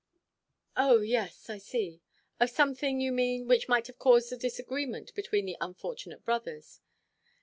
[0.75, 2.01] "Oh, yes, I see.
[2.39, 6.81] Of something, you mean, which might have caused a disagreement between the unfortunate brothers.